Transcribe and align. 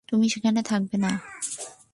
তুমি 0.07 0.25
সেখানে 0.29 0.61
থাকবে 0.63 0.97
না। 0.97 1.11